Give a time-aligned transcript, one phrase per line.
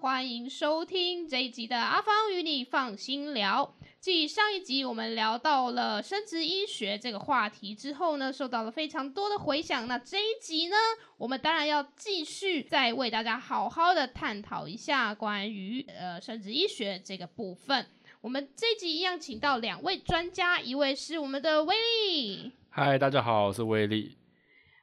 [0.00, 3.74] 欢迎收听这一集的阿芳与你放心聊。
[4.00, 9.86] 继上一集我们聊到了生殖医学这个话题之后呢，受到了非常多的回响。
[9.86, 10.76] 那这一集呢，
[11.18, 17.86] 我们当然要继续再为大家好好的探讨一下关于呃生殖医学这个部分。
[18.22, 24.16] 我们这一集一样请到两位专家，一位是我们的威力，嗨，大家好，我是威力，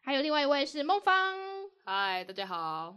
[0.04, 1.36] 还有另外一位是孟芳，
[1.84, 2.96] 嗨，大家好。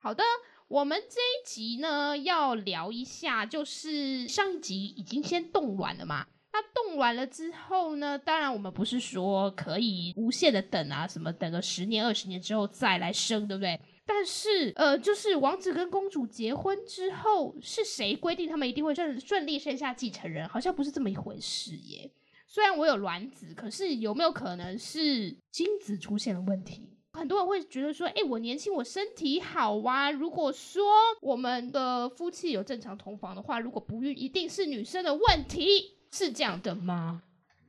[0.00, 0.22] 好的，
[0.68, 6.26] 我们这一集呢要聊一下，就是上一集已经先冻卵了嘛。
[6.52, 13.80] 那冻卵了之后呢，当然我们不是说可以无限的等啊，什么等个十年、二十年之后再来生，对不对？
[14.04, 20.46] 但是呃，就是王子跟公主结婚之后，是谁规定他们一定会顺顺利生下继承人？
[20.48, 22.10] 好像不是这么一回事耶。
[22.46, 26.97] 虽然我有卵子，可是有没有可能是精子出现了问题？
[27.18, 30.10] 很多人会觉得说，哎，我年轻，我身体好啊。
[30.10, 30.84] 如果说
[31.20, 37.22] 我们的夫妻有正常同房的话，如果不孕，一定是女生的问题，是这样的吗？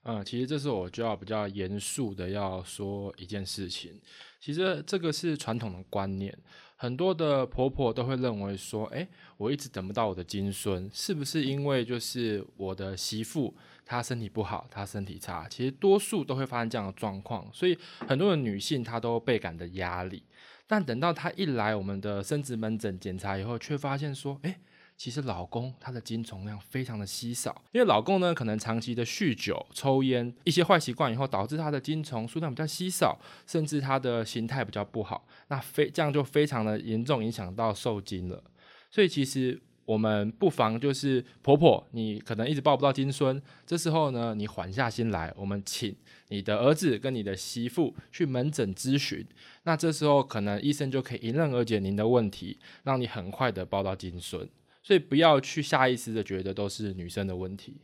[0.03, 3.99] 嗯，其实这是我就要比较严肃的要说一件事情。
[4.39, 6.35] 其实这个是传统的观念，
[6.81, 13.53] 很多的婆婆都会认为说，哎，我一直等不到我的金孙，是不是因为就是我的媳妇？
[13.85, 20.23] 她身体不好，她身体差，其实多数都会发生这样的状况，所以很多的女性她都倍感的压力。
[20.67, 24.57] 但等到她一来我们的生殖门诊检查以后，却发现说，哎，
[24.99, 38.43] 其实老公他的精虫量非常的稀少，因为老公呢可能长期的酗酒、抽烟一些坏习惯以后，导致他的精虫数量比较稀少，甚至他的形态比较不好，那非这样就非常的严重影响到受精了。
[38.91, 39.61] 所以其实。
[39.85, 45.95] 我们不妨就是婆婆，你可能一直抱不到金孙，这时候呢，你缓下心来，我们请
[46.27, 49.25] 你的儿子跟你的媳妇去门诊咨询，
[49.63, 54.47] 那这时候可能医生就可以迎刃而解您的问题，让你很快的抱到金孙。
[54.81, 57.77] 所以不要去下意识的觉得都是女生的问题。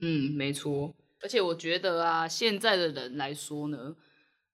[0.00, 0.94] 嗯，没错。
[1.20, 3.96] 而且我觉得啊，现在的人来说呢，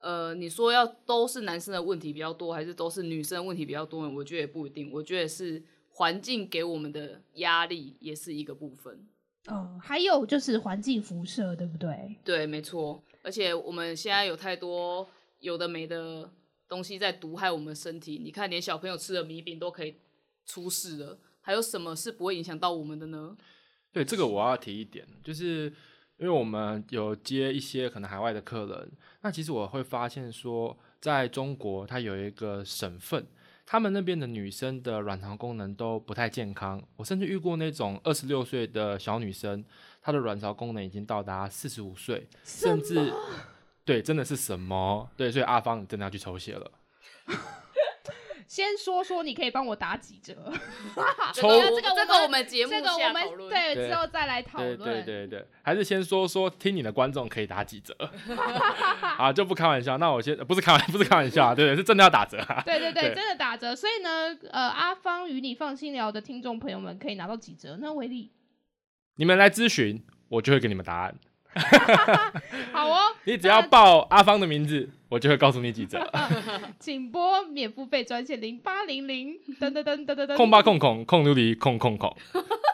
[0.00, 4.12] 呃，你说要都是男生的问题比较多，还是都是女生问题比较多呢？
[4.14, 4.90] 我觉得也不一定。
[4.92, 5.62] 我觉得是。
[5.90, 9.04] 环境给我们的压力也是一个部分
[9.46, 12.16] 哦，还有就是环境辐射，对不对？
[12.22, 13.02] 对，没错。
[13.24, 15.10] 而且我们现在有太多
[15.40, 16.30] 有的没的
[16.68, 18.20] 东西在毒害我们身体。
[18.22, 19.96] 你看，连小朋友吃的米饼都可以
[20.46, 23.34] 出事了，还有什么是不会影响到我们的呢？
[23.90, 25.72] 对，这个我要提一点，就是
[26.18, 28.92] 因为我们有接一些可能海外的客人，
[29.22, 33.26] 那其实我会发现说，在中国它有一个省份。
[33.64, 39.64] 他们那边的女生的卵巢功能都不太健康，我甚至遇过那种二十六岁的小女生，
[40.02, 43.10] 她的卵巢功能已经到达四十五岁，甚至
[43.86, 45.08] 对，真的是什么？
[45.16, 46.70] 对，所以阿芳你真的要去抽血了。
[48.48, 50.34] 先说说，你可以帮我打几折？
[51.34, 54.78] 抽这个这个我们节目这个我们对之后再来讨论。
[54.78, 57.94] 对对对，还是先说说听你的观众可以打几折？
[59.18, 59.98] 啊，就不开玩笑。
[59.98, 62.38] 那我先不是开玩不是开玩笑， 对对，是真的要打折。
[62.64, 63.76] 对对对，真的打折。
[63.76, 67.76] 所以呢，呃，阿芳与你放心聊的听众朋友们可以拿到几折？
[67.82, 68.32] 那威力，
[69.16, 71.14] 你们来咨询，我就会给你们答案。
[72.72, 75.98] 好哦，你只要报阿芳的名字，我就会告诉你几折。
[76.78, 82.16] 请拨免付费专线零八零零噔噔噔噔噔噔，控八控控控琉璃控控控。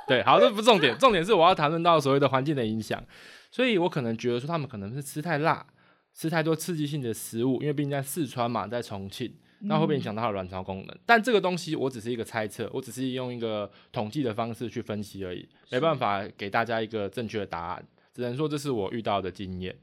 [0.06, 3.02] 对，好，这不重点，重点是我要谈论到所谓的环境的影响。
[3.50, 5.64] 所以我可能觉得说他们可能是吃太辣，
[6.12, 10.98] 吃太多刺激性的食物，因为毕竟在四川嘛，在重庆，那会不会影响到卵巢功能？
[11.06, 17.84] 但这个东西我只是一个猜测，我只是用一个统计的方式去分析而已，没办法给大家一个正确的答案。
[18.14, 19.76] 只能说这是我遇到的经验。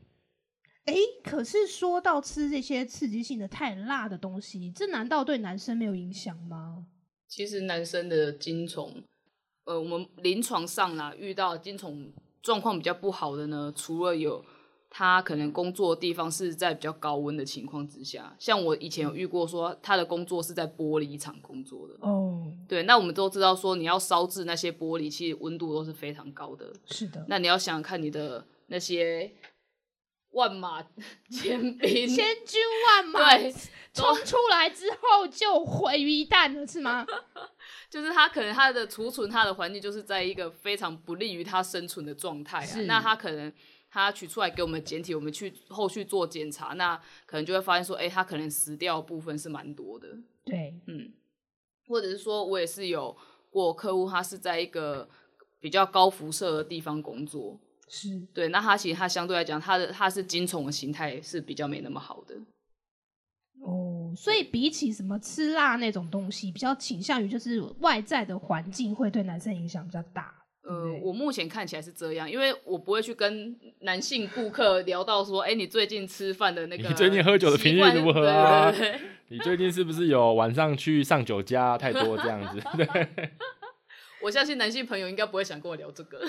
[0.86, 6.88] 哎，可是说到吃这些刺激性的太辣的东西，这难道对男生没有影响吗？
[7.28, 9.04] 其实男生的精虫，
[9.66, 12.12] 呃，我们临床上啦遇到精虫
[12.42, 14.44] 状况比较不好的呢，除了有。
[14.94, 21.96] 他可能工作的地方是在比较高温的情况之下，像我以前有遇过，说他的工作是在玻璃厂工作的。
[22.02, 26.74] 哦，对，那我们都知道说，你要烧制那些玻璃，其实温度都是非常高的。
[26.88, 27.26] 是的。
[27.30, 29.32] 那你要想看你的那些
[30.32, 30.84] 万马
[31.32, 33.50] 千 兵、千军万马，对，
[33.94, 37.08] 冲出来之后就毁于一旦了，是吗？
[37.90, 42.82] 就是他可能他的储存，他的环境就是在一个非常不利于他生存的状态啊。
[42.82, 43.50] 那他可能。
[43.94, 46.96] 他取出来给我们检体，我们去后续做检查，那
[47.26, 50.08] 可能就会发现说，哎，他可能死掉部分是蛮多的。
[50.46, 51.12] 对，嗯，
[51.88, 53.16] 或者是说我也是有
[53.50, 55.10] 过客户，他是在一个
[55.60, 57.60] 比较高辐射的地方工作，
[57.90, 62.36] 是对，那他其实他相对来讲，他的他是精虫的形态是比较没那么好的。
[63.60, 70.41] 哦，哦，所以比起什么吃辣那种东西，比较倾向于就是外在的环境会对男生影响比较大。
[70.64, 78.74] 呃，我目前看起来是这样，因为我不会去跟男性顾客聊到说，哎、你最近吃饭的那个，你最近喝酒的频率如何啊
[79.30, 82.62] 你最近是不是有晚上去上酒家太多这样子？
[82.78, 83.32] 对，
[84.22, 86.22] 我相信男性朋友应该不会想跟我聊这个。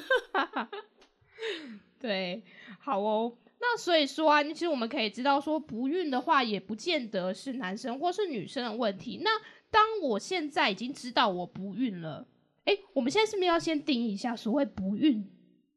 [2.00, 2.42] 对，
[2.78, 3.36] 好哦。
[3.60, 9.20] 那所以说啊，其实我们可以知道说，不孕的话也不见得是男生或是女生的问题。
[9.22, 9.30] 那
[9.70, 12.26] 当我现在已经知道我不孕了，
[12.64, 15.28] 哎，我们现在是不是要先定义一下所谓不孕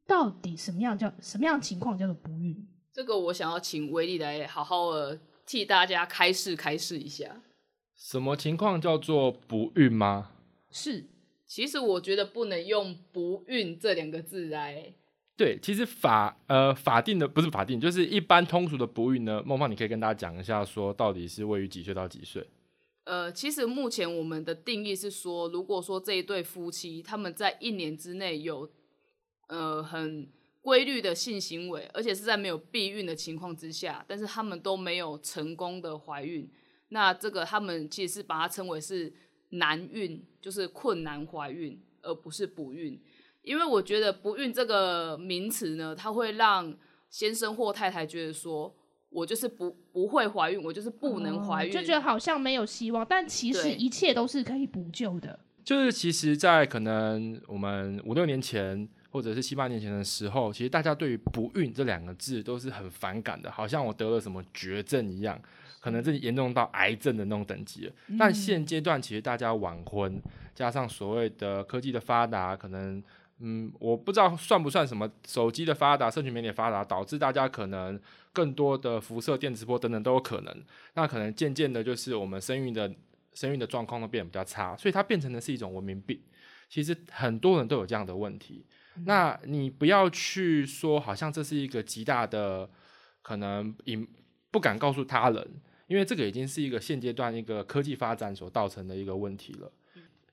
[0.05, 2.67] 到底什么样叫什么样情况叫做不孕？
[2.93, 7.41] 这个我想要请威力来好好的替大家开示开示一下。
[7.95, 10.31] 什么情况叫做不孕吗？
[10.69, 11.05] 是
[11.47, 14.93] 其实我觉得不能用“不孕”这两个字来，
[15.37, 19.41] 对，其实法呃法定的不是法定，就是一般通俗的不孕呢。
[19.45, 22.45] 梦梦，你可以跟大家讲一下，说到底是位于几岁到几岁？
[23.05, 28.69] 呃，其实目前我们的定义是说，如果说这一对夫妻他们在一年之内有
[29.47, 30.27] 呃很
[30.61, 36.49] 规律的性行为，而且是在没有避孕的情况之下，但是他们都没有成功的怀孕，
[36.89, 39.13] 那这个他们其实是把它称为是
[39.49, 42.99] 难孕，就是困难怀孕，而不是不孕。
[43.43, 46.75] 因为我觉得不孕这个名词呢，它会让
[47.11, 48.75] 先生或太太觉得说，
[49.15, 55.39] 我就是不不会怀孕，我就是不能怀孕，哦就觉得好像没有希望，但其实一切都是可以补救的。
[55.63, 65.41] 就是其实，在可能我们五六年前或者是七八年前的时候，其实大家对于“不孕”这两个字都是很反感的，好像我得了什么绝症一样，
[65.79, 67.93] 可能这严重到癌症的那种等级了。
[68.19, 70.21] 但现阶段其实大家晚婚，
[70.53, 73.01] 加上所谓的科技的发达，可能
[73.39, 77.99] 嗯，我不知道算不算什么手机的发达、社群媒体的发达，导致大家可能
[78.31, 80.63] 更多的辐射、电磁波等等都有可能。
[80.93, 82.89] 那可能渐渐的，就是我们生育的
[83.33, 86.19] 生育的状况都变得比较差，所以它变成的是一种文明病。
[86.69, 88.65] 其实很多人都有这样的问题。
[89.03, 92.69] 那你不要去说，好像这是一个极大的
[93.21, 94.07] 可能隐
[94.49, 99.69] 不敢告诉他人，因为这个已经是一个现阶段一个科技发展所造成的一个问题了。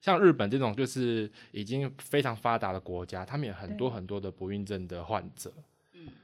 [0.03, 5.51] 像日本这种就是已经非常发达的国家，他们有很多很多的不孕症的患者，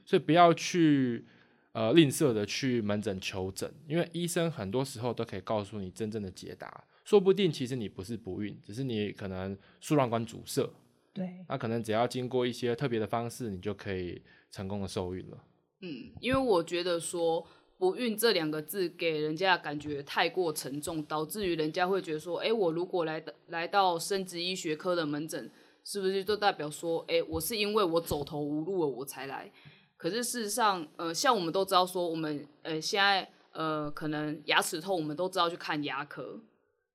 [0.05, 1.25] 所以不要去
[1.71, 10.69] 呃吝啬的去门诊求诊，因为医生很多时候都可以告诉你真正的解答，说不定其实你不是不孕，只是你可能输卵管阻塞，
[11.13, 14.21] 对，那可能只要经过一些特别的方式，你就可以
[14.51, 15.43] 成功的受孕了。
[15.81, 17.47] 嗯，因为我觉得说
[17.79, 25.49] “不孕”这两个字给人家的感觉太过沉重，导致于人家会觉得说，哎，我如果来到来到生殖医学科的门诊，
[25.85, 29.51] 是不是就代表说，哎，我是因为我走投无路了我才来？
[29.95, 36.39] 可是事实上，呃，像我们都知道说，我们呃现在呃可能牙齿痛，我们都知道去看牙科，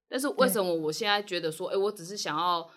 [0.09, 2.71] 但是为什么我现在觉得说，哎，我只是想要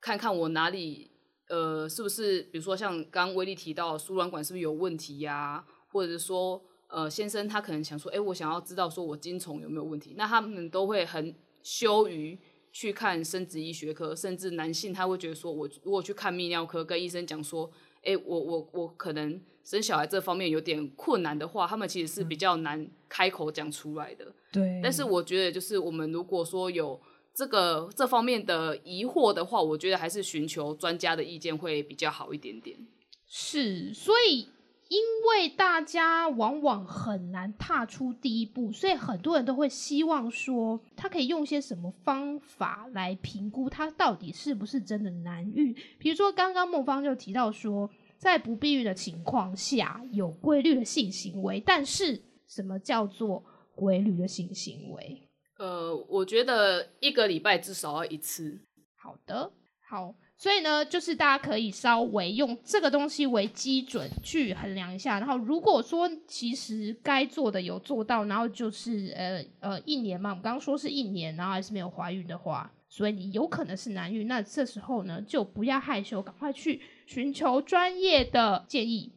[0.00, 1.10] 看看我哪里
[1.48, 12.38] 呃，是不是比如说像刚刚威力提到的输卵管是不是有问题呀、或者是说呃先生他可能想说，哎、我想要知道说我精虫有没有问题，那他们都会很羞于
[12.72, 17.70] 去看生殖医学科，甚至男性他会觉得说，我如果去看泌尿科，跟医生讲说，
[18.02, 24.32] 哎、我我我可能生小孩这方面有点困难的话，他们其实是比较难开口讲出来的。
[24.52, 26.98] 对，但是我觉得，就是我们如果说有
[27.34, 32.78] 这个这方面的疑惑的话，我觉得还是寻求专家的意见会比较好一点点。
[33.26, 34.48] 是，所以
[34.88, 45.74] 因为大家往往很难踏出第一步，所以很多人都会希望说，他可以用些什么方法来评估他到底是不是真的难孕。
[45.98, 55.28] 比如说，刚刚孟芳就提到说，在不避孕的情况下，有规律的性行为，但是什么叫做规律的性行为？
[55.58, 58.58] 呃，我觉得一个礼拜至少要一次。
[58.96, 59.52] 好的，
[59.88, 65.18] 好，所以呢，就是大家可以稍微用这个东西为基准去衡量一下。
[65.18, 74.28] 然后，如果说其实该做的有做到，然后就是呃呃一年嘛，我们刚刚说是一年，然后还是没有怀孕的话，所以你有可能是难孕。
[74.28, 79.10] 那这时候呢，就不要害羞，赶快去寻求专业的建议。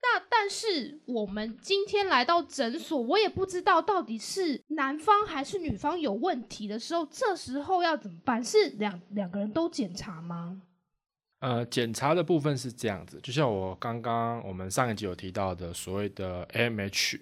[0.00, 8.42] 那但是我们今天来到诊所，我也不知道到底是男方还是女方有问题的时候，这时候要怎么办？
[8.42, 10.62] 是两两个人都检查吗？
[11.40, 17.20] 呃，检查的部分是这样子，就像我刚刚我们上一集有提到的所谓的 AMH，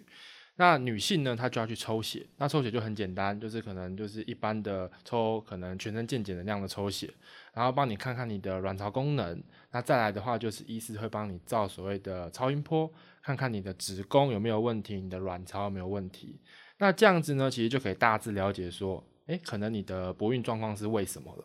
[0.59, 7.13] 那女性呢，她就要去抽血，那抽血就很简单，就是可能就是一般的抽，可能全身健检的那样的抽血，
[7.53, 12.91] 然后帮你看看你的卵巢功能，那再来的话就是医师会帮你照所谓的超音波，
[13.23, 16.41] 看看你的子宫有没有问题，你的卵巢有没有问题。
[16.79, 21.45] 那这样子呢，其实就可以大致了解说，诶，可能你的不孕状况是为什么了，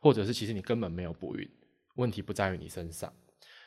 [0.00, 1.46] 或者是其实你根本没有不孕，
[1.96, 3.12] 问题不在于你身上。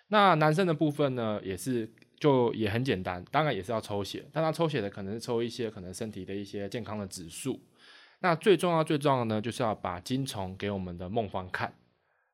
[0.08, 1.88] 那男生的部分呢，也是
[2.20, 7.60] 就也很简单，当然也是要抽血，但他抽血的可能是抽一些可能身体的一些健康的指数。
[8.20, 11.74] 那最重要最重要的呢，就是要把精虫给我们的孟芳看。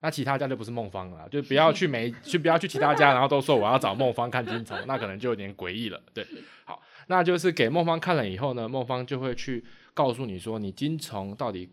[0.01, 6.01] 那其他家就不是孟芳了，就不要去每去不要去其他家，然后都说我要找孟芳看精虫，那可能就有点诡异了。
[6.13, 6.25] 对，
[6.63, 9.63] 好，那就是给孟芳看了以后呢，孟芳就会去
[9.93, 11.69] 告诉你说，你精虫到底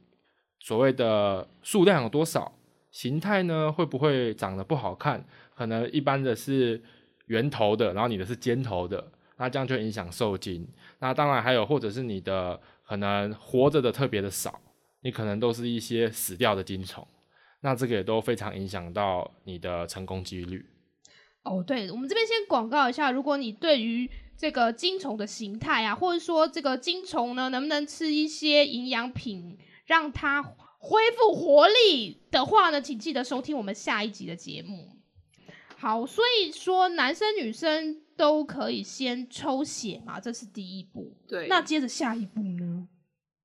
[0.60, 2.56] 所谓的数量有多少，
[2.90, 5.22] 形态呢会不会长得不好看？
[5.54, 6.82] 可能一般的是
[7.32, 9.02] 圆头的，然后你的是尖头的，
[9.38, 10.68] 那这样就影响受精。
[10.98, 14.60] 那当然还有或者是你的可能活着的特别的少，
[15.00, 17.06] 你可能都是一些死掉的精虫。
[17.62, 20.66] 那这个也都非常影响到你的成功几率。
[21.44, 34.91] 哦，对，我们这边先广告一下，如果你对于这个精虫的形态啊，或者说这个精虫呢，能不能吃一些营养品让它恢复活力的话呢，请记得收听我们下一集的节目。
[35.82, 41.12] 好，所以说男生女生都可以先抽血嘛，这是第一步。
[41.26, 42.86] 对，那接着下一步呢？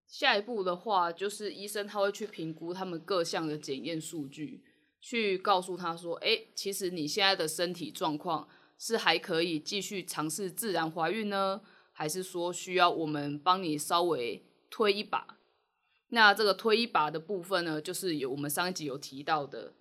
[0.06, 4.64] 下一步的话，就是医生他会去评估他们各项的检验数据，
[5.02, 11.60] 去告诉他说：“哎，其实你现在的身体状况是还可以继续尝试自然怀孕呢，
[11.92, 15.40] 还是说需要我们帮你稍微推一把？
[16.10, 19.74] 那这个推一把的部分呢，就是有我们上一集有提到的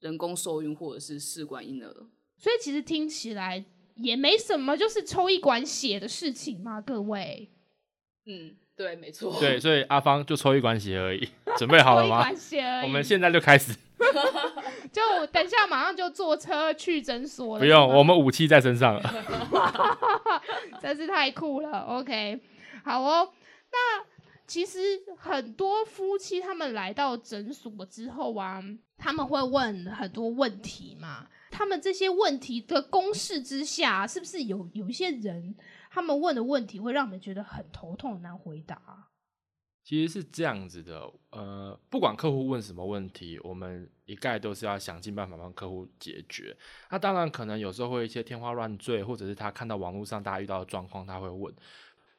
[0.00, 1.88] 人工受孕或者是试管婴儿。
[2.36, 3.64] 所以其实听起来
[3.96, 7.48] 也没什么，就是抽一管血的事情嘛，各位。
[8.26, 9.38] 嗯。”对，没错。
[9.38, 11.28] 对，所以阿芳就抽一管血而已，
[11.58, 12.26] 准备好了吗？
[12.82, 13.76] 我们现在就开始。
[14.90, 17.60] 就等下马上就坐车去诊所了。
[17.60, 19.14] 不用，我们武器在身上了。
[20.80, 21.80] 真是太酷了。
[21.80, 22.40] OK，
[22.82, 23.30] 好哦。
[23.70, 24.02] 那
[24.50, 24.80] 其实
[25.16, 28.60] 很多夫妻他们来到诊所之后啊，
[28.98, 31.28] 他们会问很多问题嘛。
[31.52, 35.54] 他们这些问题的公式之下，是不是有有一些人？
[35.88, 39.06] 他们问的问题会让我们觉得很头痛、难回答。
[39.84, 46.56] 其实是这样子的，呃，不管客户问什么问题，我们一概都是要想尽办法帮客户解决。
[46.90, 51.54] 那当然可能有时候会一些天花乱坠，或者是他看到网络上大家遇到的状况，他会问。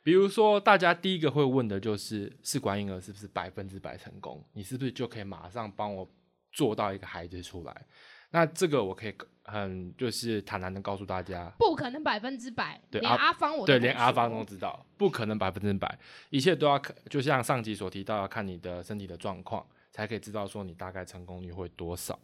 [0.03, 4.43] 比如说，大家第一个会问的就是试管婴儿是不是百分之百成功？
[4.53, 6.09] 你是不是就可以马上帮我
[6.51, 7.85] 做到一个孩子出来？
[8.31, 12.79] 那这个我可以很就是坦然的告诉大家，不可能百分之百。
[12.89, 15.97] 对，连阿芳我对连阿芳都知道，不可能百分之百，
[16.29, 22.17] 一切都要看，就像上集所提到，要看你的身体的状况，才可以知道说你大概成功率会多少。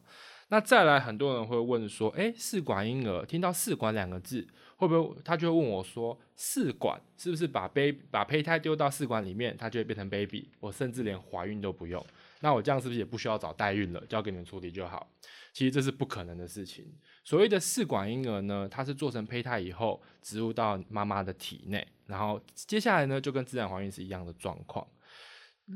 [0.50, 4.47] 那再来，很多人会问说，哎，试管婴儿，听到试管两个字，
[4.77, 10.50] 会不会他就会问我说，试管是不是把 baby 把胚胎丢到试管里面，它就会变成 baby？
[10.62, 12.01] 我甚至连怀孕都不用。
[12.41, 15.12] 那我这样是不是也不需要找代孕了，交给你们处理就好？
[15.53, 16.86] 其实这是不可能的事情。
[17.24, 24.86] 所谓的试管婴儿呢，它是做成胚胎以后植入到妈妈的体内，然后接下来呢就跟自然怀孕是一样的状况。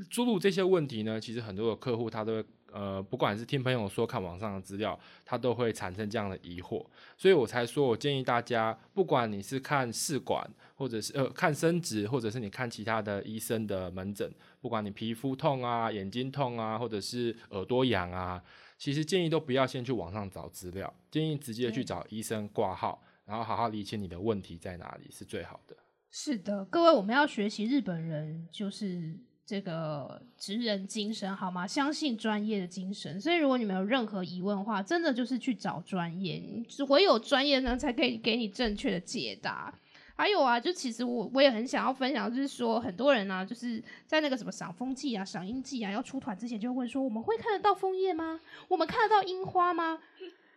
[0.09, 6.85] 诸如这些问题呢，其实很多的客户他都会呃，不管是听朋友说、看网上的资料，他都会产生这样的疑惑。
[7.17, 14.31] 所以我才说我建议大家，不管你是看试管，或者是呃看生殖，或者是你看其他的医生的门诊。
[14.59, 18.41] 不管你皮肤痛啊、眼睛痛啊，或者是耳朵痒啊，
[18.77, 25.75] 其实建议都不要先去网上找资料，建议直接去找医生挂号，然后好好理清你的问题在哪里是最好的。
[26.11, 31.67] 是的，各位，我们要学习日本人就是这个职人精神，好吗？
[31.67, 33.19] 相信专业的精神。
[33.19, 39.73] 所以，如果你们有任何疑问的话，真的就是去找专业，只唯有专业呢，才可以给你正确的解答。
[40.15, 48.39] 还有啊，就其实我我也很想要分享，就是说很多人啊，就是在那个什么赏枫季啊、赏樱季啊要出团之前，就会问说：我们会看得到枫叶吗？
[48.67, 49.99] 我们看得到樱花吗？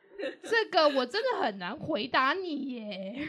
[0.45, 3.29] 这个我真的很难回答你耶。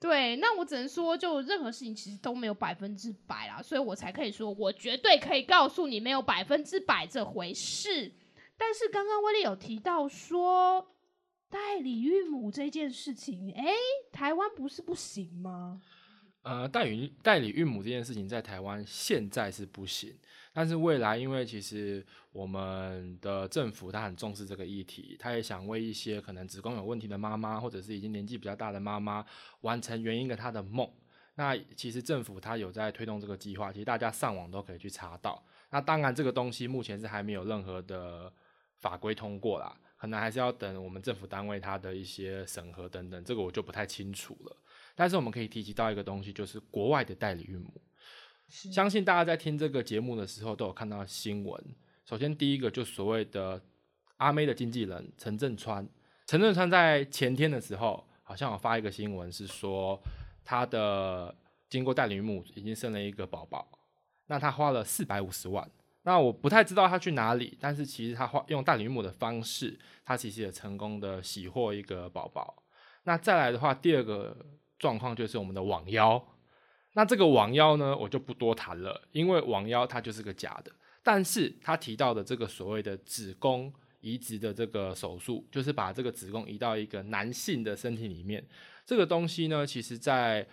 [0.00, 8.12] 对，那我只能说，就任何事情其实都没有百分之百啦，所以我才可以说我绝对可以告诉你没有百分之百这回事。
[8.56, 10.92] 但是刚刚威利有提到说。
[11.48, 13.64] 代理孕母这件事情，哎，
[14.10, 15.80] 台湾不是不行吗？
[16.42, 20.12] 呃，代理代理孕母这件事情在台湾现在是不行，
[20.56, 29.22] 但是未来，因为其实我们的政府他很重视这个议题，他也想为一些可能子宫有问题的妈妈，或者是已经年纪比较大的妈妈，
[29.60, 30.90] 完成原因的她的梦。
[31.34, 35.44] 那其实政府他有在推动这个计划，其实大家上网都可以去查到。
[35.68, 38.32] 那当然，这个东西目前是还没有任何的
[38.78, 39.78] 法规通过啦。
[39.98, 44.56] 可能还是要等我们政府单位它的一些审核等等，这个我就不太清楚了。
[44.94, 47.82] 但是我们可以提及到一个东西，就是国外的代理孕母。
[48.48, 51.62] 相信大家在听这个节目的时候都有看到新闻。
[52.04, 53.60] 首先，第一个就所谓的
[54.18, 55.86] 阿妹的经纪人陈振川，
[56.26, 60.00] 陈振川在前天的时候好像有发一个新闻，是说
[60.44, 61.34] 他的
[61.68, 63.68] 经过代理母已经生了一个宝宝，
[64.26, 65.68] 那他花了四百五十万。
[66.02, 72.62] 那我不太知道他去哪里，但是其实他花用代理母的方式，他其实也成功的喜获一个宝宝。
[73.02, 74.36] 那再来的话，第二个
[74.78, 76.24] 状况就是我们的网妖。
[76.96, 80.72] 那这个网妖呢，我就不多谈了，因为网妖它就是个假的。
[81.02, 88.42] 但是他提到的这个所谓的子宫移植的这个手术，就是把这个子宫移到一个男性的身体里面，
[88.86, 90.44] 这个东西呢，其实在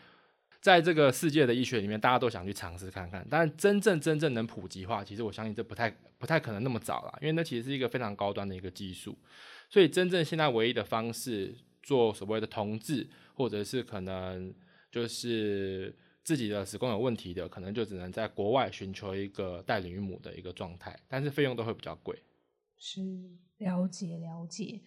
[0.60, 3.26] 在这个世界的医学里面，大家都想去尝试看看。
[3.30, 9.18] 但真正真正能普及化，其实我相信这不太不太可能那么早了，因为那其实是一个非常高端的一个技术。
[9.70, 14.54] 所以真正现在唯一的方式做所谓的同治，或者是可能
[14.92, 22.18] 就是自己的子宫有问题的，可能就只能在国外寻求一个代理孕母的一个状态，但是费用都会比较贵。
[22.78, 23.02] 是
[23.58, 24.82] 了解了解，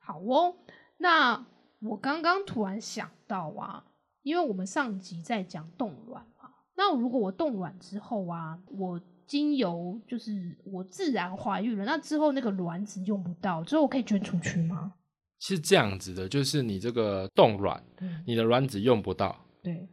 [0.00, 0.56] 好哦。
[0.98, 1.46] 那
[1.80, 3.84] 我刚刚突然想到啊，
[4.22, 14.94] 因为我们上集在讲冻卵嘛，那如果我冻卵之后啊，我经由就是我自然怀孕了，那之后那个卵子用不到，之后我可以捐出去吗？
[15.38, 17.80] 是这样子的，就是你这个冻卵，
[18.26, 19.88] 你的卵子用不到，对，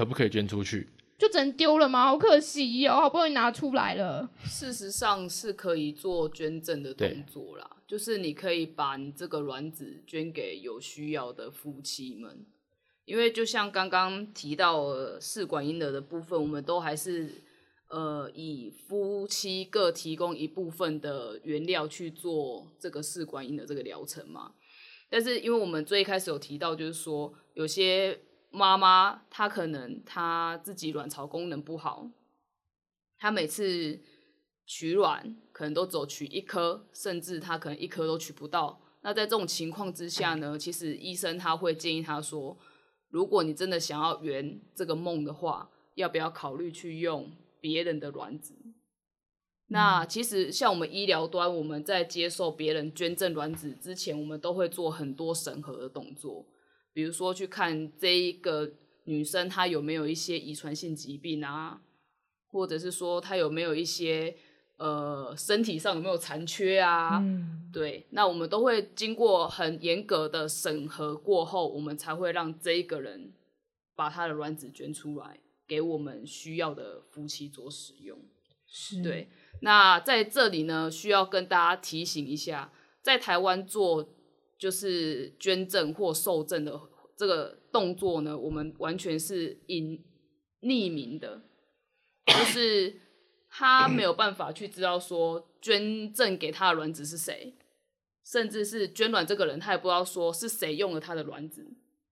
[0.00, 0.88] 可不可以捐出去？
[1.18, 2.06] 就只能丢了吗？
[2.06, 4.30] 好可惜哦，好不容易拿出来了。
[4.44, 12.46] 事实上是可以做捐赠的动作啦，就是你可以把你这个卵子捐给有需要的夫妻们，
[13.04, 17.30] 因为就像刚刚提到试管婴儿的部分，我们都还是
[17.90, 24.54] 呃以夫妻各提供一部分的原料去做这个试管婴儿这个疗程嘛。
[25.10, 28.18] 但是因为我们最开始有提到，就是说有些。
[28.50, 32.10] 妈妈她可能她自己卵巢功能不好，
[33.18, 34.00] 她每次
[34.66, 38.80] 取卵可能都只取一颗，甚至她可能一颗都取不到。
[39.02, 42.58] 那在这种情况之下呢， 其实医生他会建议她说，
[43.08, 48.54] 如果你真的想要圆这个梦的话，要不要考虑去用别人的卵子？
[49.68, 56.44] 那其实像我们医疗端，我们在接受别人捐赠卵子之前，我们都会做很多审核的动作。
[56.92, 58.72] 比如说去看这一个
[59.04, 61.80] 女生她有没有一些遗传性疾病啊，
[62.48, 64.36] 或者是说她有没有一些
[64.76, 67.18] 呃身体上有没有残缺啊？
[67.22, 73.32] 嗯，对，那我们都会经过很严格的审核过后，我们才会让这一个人
[73.94, 78.18] 把他的卵子捐出来给我们需要的夫妻做使用。
[78.66, 79.28] 是，对。
[79.62, 84.08] 那在这里呢，需要跟大家提醒一下，在台湾做。
[84.60, 86.78] 就是捐赠或受赠的
[87.16, 90.04] 这个动作呢，我们完全是隐
[90.60, 91.40] 匿名的，
[92.26, 92.94] 就是
[93.48, 97.54] 他没有办法去知道说捐赠给他的卵子是谁，
[98.22, 101.66] 甚至是捐卵这个人，他也不知道说是谁用了他的卵子。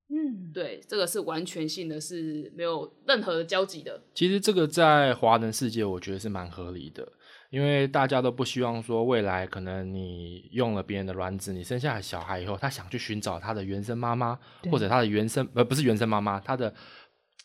[0.09, 4.03] 嗯，对，这个是完全性的，是没有任何的交集的。
[4.15, 7.13] 其实这个在华人世界，我觉得是蛮合理的。
[7.51, 14.39] 因为大家都不希望说未来可能你用了别人的卵子，你生下来小孩以后，他想去寻找他的原生妈妈，
[14.71, 16.75] 或者他的原生呃不是原生妈妈，他的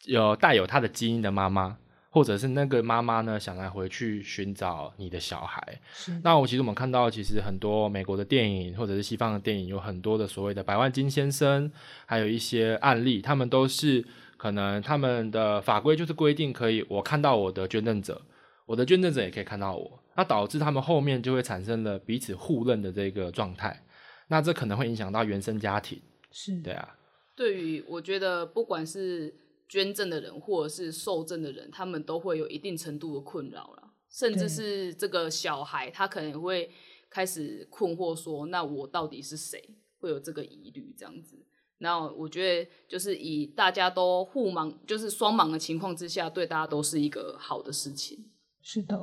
[0.05, 1.77] 有带有他的基因的妈妈，
[2.09, 5.79] 或者是那个妈妈呢想来回去寻找你的小孩。
[6.21, 11.71] 那我其实我们看到，其实很多美国的电影或者是西方的电影，有很多的所谓的百万金先生，
[12.05, 18.21] 还有一些案例，他们都是可能他们的法规就是规定可以，我看到我的捐赠者。
[18.65, 23.85] 我的捐赠者也可以看到我，那导致他们后面就会产生了彼此互认的这个状态，
[24.27, 26.01] 那这可能会影响到原生家庭。
[26.31, 26.97] 是，对啊。
[27.35, 29.33] 对于我觉得，不管是
[29.67, 36.69] 捐赠的人或者是受赠的人，他们都会有一定程度的困扰了，甚至是这个小孩，他可能会
[37.09, 39.61] 开始困惑说：“那我到底是谁？”
[39.99, 41.35] 会有这个疑虑这样子。
[41.79, 48.23] 那我觉得，就是以大家都互忙，就是双盲的情况之下，对大家都是一个好的事情。
[48.65, 48.97] 是的，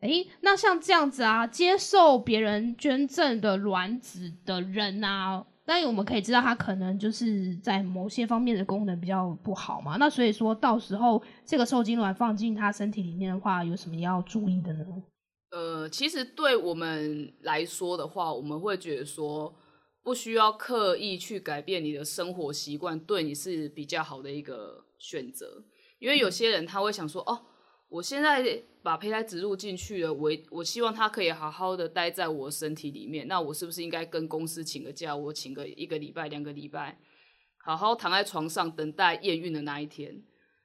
[0.00, 9.98] 哎，那像这样子啊，接受别人捐赠的卵子的人啊，那我们可以知道他可能就是在某些方面的功能比较不好嘛。
[9.98, 14.86] 那所以说到时候这个受精卵放进他身体里面的话，有什么要注意的呢？
[15.50, 19.54] 呃，其实对我们来说的话，我们会觉得说
[20.02, 25.62] 不需要刻意去改变你的生活习惯，对你是比较好的一个选择。
[25.98, 27.40] 因为有些人他会想说，哦。
[27.96, 33.26] 我现在把胚胎植入进去了，我我希望它可以好好的待在我身体里面。
[33.26, 35.16] 那我是不是应该跟公司请个假？
[35.16, 36.98] 我请个一个礼拜、两个礼拜，
[37.56, 40.22] 好好躺在床上等待验孕的那一天？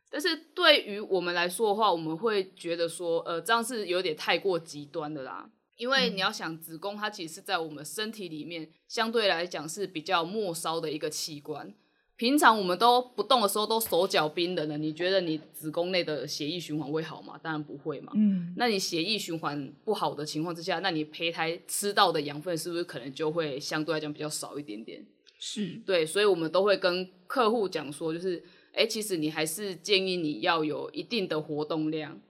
[0.10, 5.50] 但是对于我们来说的话，我们会觉得说，呃，这样是有点太过极端的啦。
[5.78, 11.74] 因为你要想，子宫它其实是在我们身体里面相对来讲是比较末梢的一个器官。
[12.22, 17.36] 平常我们都不动的时候都手脚冰冷的，你觉得你子宫内的血液循环会好吗？
[17.42, 18.12] 当然不会嘛。
[18.14, 25.04] 嗯，那你血液循环不好的情况之下，那你胚胎吃到的养分是不是可能就会相对来讲比较少一点点？
[25.40, 32.22] 是对，所以我们都会跟客户讲说，就是，哎、其实你还是建议你要有一定的活动量，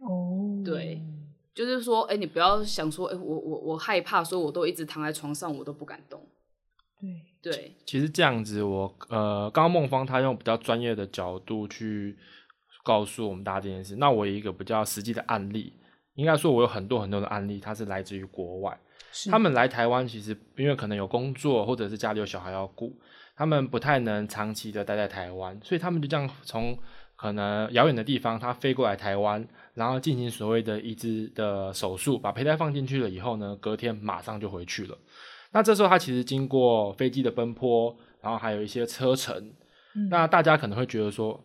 [0.00, 1.00] 哦，对，
[1.54, 6.26] 就是说，哎、你不要想说，哎、我我我害怕，所以我都一直躺在床上，我都不敢动。
[7.00, 7.08] 对，
[7.42, 12.16] 对，其实这样子我，呃，刚刚孟芳她用比较专业的角度去
[12.84, 13.96] 告诉我们大家这件事。
[13.96, 15.72] 那我有一个比较实际的案例，
[16.14, 18.78] 应该说我有很多很多的案例，它是来自于国外。
[19.10, 22.96] 是他们来台湾，其实因为可能有工作，或者是家里有小孩要顾，
[23.34, 26.78] 他们不太能长期的待在台湾，所以他们就这样从
[27.16, 34.96] 可能遥远的地方，他飞过来台湾，然后进行所谓的移植的手术，把胚胎放进去了以后呢，隔天马上就回去了。
[35.52, 39.36] 那这时候它其实经过飞机的奔波，然后还有一些车程，
[39.94, 41.38] 嗯那大家可能会觉得说，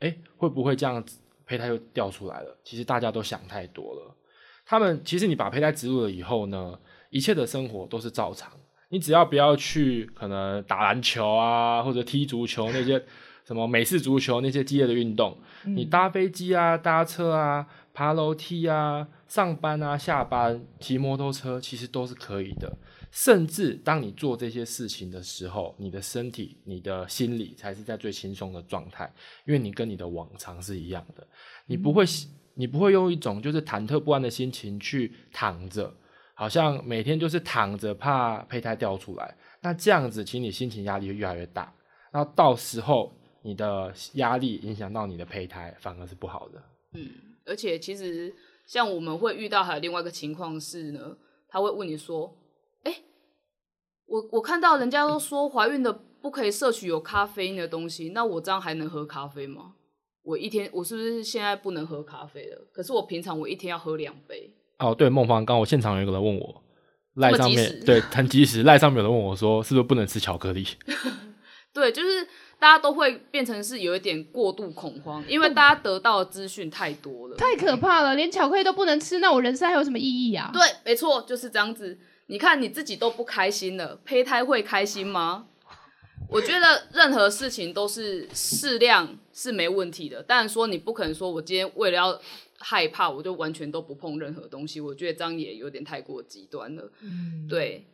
[0.00, 2.56] 哎，会不会这样子胚胎又掉出来了？
[2.64, 4.16] 其实大家都想太多了。
[4.64, 6.78] 他们其实你把胚胎植入了以后呢，
[7.10, 8.50] 一切的生活都是照常，
[8.88, 13.02] 你只要不要去可能打篮球啊，或者踢足球那些
[13.44, 22.72] 什么美式足球那些激烈的运动，你搭飞机啊、搭车啊、爬楼梯啊、上班啊、下班、骑摩托车，其实都是可以的。
[23.12, 29.12] 甚至当你做这些事情的时候，你的身体、你的心理才是在最轻松的状态，
[29.46, 31.24] 因为你跟你的往常是一样的，
[31.66, 32.04] 你不会，
[32.54, 35.94] 你不会用一种就是忐忑不安的心情去躺着，
[36.32, 41.70] 好像每天就是躺着怕胚胎掉出来，那这样子，其实你心情压力会越来越大，
[42.14, 46.62] 那到时候你的压力影响到你的胚胎，反而是不好的。
[46.94, 47.10] 嗯，
[47.44, 51.14] 而且其实像我们会遇到还有另外一个情况是呢，
[51.46, 52.34] 他会问你说，
[52.84, 52.96] 哎、
[54.06, 59.74] 我我看到人家都说怀孕的不可以摄取有咖啡因的东西，那我这样还能喝咖啡吗？
[60.22, 62.58] 我一天我是不是现在不能喝咖啡了？
[62.72, 64.54] 可是我平常我一天要喝两杯。
[64.78, 66.62] 哦，对，孟芳，刚我现场有一个人问我，
[67.14, 70.64] 赖上面对很及时，赖上面有人问我说，是不是不能吃巧克力？
[71.74, 72.24] 对，就是
[72.58, 77.36] 大家都会变成是有一点过度恐慌，因为大家得到的资讯太多了。
[77.36, 80.50] 太可怕了，连巧克力都不能吃，那我人生还有什么意义啊？
[80.52, 81.98] 对，没错，就是这样子。
[82.32, 85.48] 你看你自己都不开心了，胚胎会开心吗？
[86.30, 92.18] 我觉得任何事情都是适量是没问题的，当然说你不可能说我今天为了要
[92.58, 96.90] 害怕，我就完全都不碰任何东西，我觉得这样也有点太过极端了。
[97.02, 97.86] 嗯，对，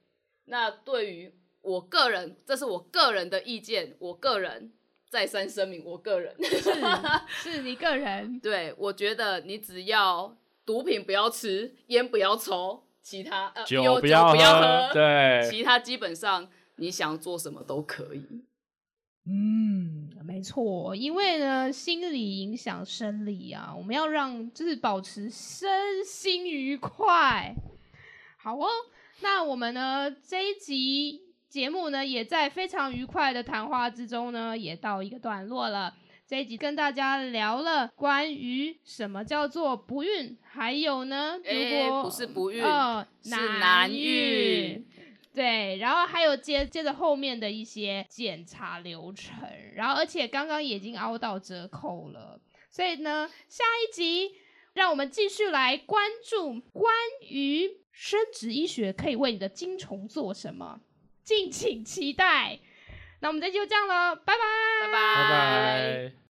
[0.44, 4.70] 那对于我个人，这是我个人的意见，我个人
[5.10, 6.72] 再三声明，我个人是
[7.42, 18.22] 是你个人， 对我觉得你只要毒品不要吃，烟不要抽，其他呃酒不要要喝，对，其他基本上你想做什么都可以。
[19.24, 27.54] 嗯，没错，因为呢，心理影响生理啊，我们要让就是保持身心愉快。
[28.36, 28.66] 好哦，
[29.22, 35.94] 那我们呢这一集节目呢，也在非常愉快的谈话之中呢，也到一个段落了。
[36.28, 44.86] 这一集跟大家聊了关于什么叫做不孕，还有呢，如果不是不孕哦是难孕孕。
[45.32, 49.38] 对，然后还有接接着后面的一些检查流程，
[49.74, 52.38] 然后而且刚刚已经凹到折扣了，
[52.70, 54.32] 所以呢，下一集
[54.74, 56.94] 让我们继续来关注关
[57.26, 60.78] 于生殖医学可以为你的精虫做什么，
[61.24, 62.60] 敬请期待。
[63.20, 66.27] 那我们这期就这样了，拜拜，拜拜拜拜。